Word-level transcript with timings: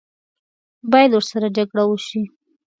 باید 0.91 1.11
ورسره 1.13 1.47
جګړه 1.57 1.83
وشي. 1.87 2.23